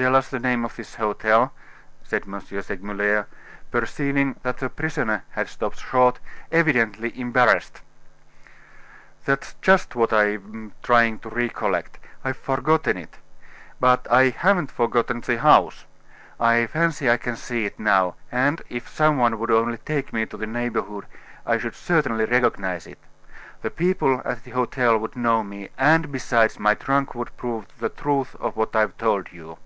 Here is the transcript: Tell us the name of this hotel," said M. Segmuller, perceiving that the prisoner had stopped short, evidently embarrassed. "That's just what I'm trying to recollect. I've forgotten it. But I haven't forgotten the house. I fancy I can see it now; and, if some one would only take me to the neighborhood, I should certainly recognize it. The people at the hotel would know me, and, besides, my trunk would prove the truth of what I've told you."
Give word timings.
Tell 0.00 0.16
us 0.16 0.30
the 0.30 0.38
name 0.38 0.64
of 0.64 0.76
this 0.76 0.94
hotel," 0.94 1.52
said 2.02 2.22
M. 2.26 2.40
Segmuller, 2.40 3.26
perceiving 3.70 4.34
that 4.42 4.56
the 4.56 4.70
prisoner 4.70 5.24
had 5.32 5.46
stopped 5.46 5.78
short, 5.78 6.20
evidently 6.50 7.20
embarrassed. 7.20 7.82
"That's 9.26 9.52
just 9.60 9.94
what 9.94 10.10
I'm 10.10 10.72
trying 10.82 11.18
to 11.18 11.28
recollect. 11.28 11.98
I've 12.24 12.38
forgotten 12.38 12.96
it. 12.96 13.18
But 13.78 14.10
I 14.10 14.30
haven't 14.30 14.70
forgotten 14.70 15.20
the 15.20 15.36
house. 15.38 15.84
I 16.40 16.66
fancy 16.66 17.10
I 17.10 17.18
can 17.18 17.36
see 17.36 17.66
it 17.66 17.78
now; 17.78 18.14
and, 18.32 18.62
if 18.70 18.88
some 18.88 19.18
one 19.18 19.38
would 19.38 19.50
only 19.50 19.76
take 19.76 20.14
me 20.14 20.24
to 20.24 20.38
the 20.38 20.46
neighborhood, 20.46 21.04
I 21.44 21.58
should 21.58 21.74
certainly 21.74 22.24
recognize 22.24 22.86
it. 22.86 23.00
The 23.60 23.70
people 23.70 24.22
at 24.24 24.44
the 24.44 24.52
hotel 24.52 24.96
would 24.96 25.14
know 25.14 25.42
me, 25.44 25.68
and, 25.76 26.10
besides, 26.10 26.58
my 26.58 26.72
trunk 26.74 27.14
would 27.14 27.36
prove 27.36 27.66
the 27.78 27.90
truth 27.90 28.34
of 28.36 28.56
what 28.56 28.74
I've 28.74 28.96
told 28.96 29.30
you." 29.30 29.58